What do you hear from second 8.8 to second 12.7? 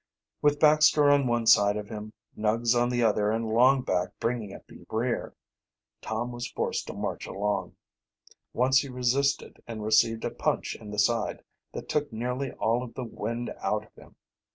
resisted, and received a punch in the side that took nearly